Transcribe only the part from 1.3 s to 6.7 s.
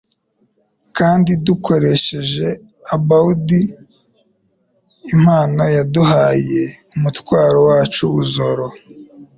tugakoreshereza abaudi impano yaduhaye.